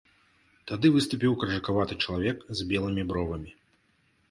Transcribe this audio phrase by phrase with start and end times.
[0.71, 3.57] Тады выступіў каржакаваты чалавек з белымі бровамі.